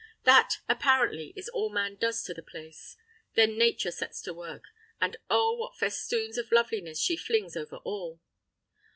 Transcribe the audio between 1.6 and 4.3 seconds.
man does to the place. Then Nature sets